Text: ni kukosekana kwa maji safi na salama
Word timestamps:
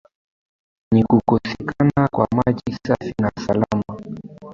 ni 0.93 1.03
kukosekana 1.03 2.07
kwa 2.13 2.27
maji 2.35 2.77
safi 2.87 3.13
na 3.21 3.31
salama 3.45 3.99